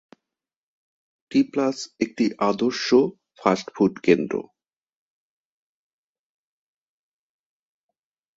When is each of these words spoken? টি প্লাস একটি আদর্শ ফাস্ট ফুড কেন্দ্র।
টি 1.31 1.39
প্লাস 1.51 1.77
একটি 1.99 2.25
আদর্শ 2.49 2.87
ফাস্ট 3.39 3.67
ফুড 3.75 3.93
কেন্দ্র। 4.05 4.35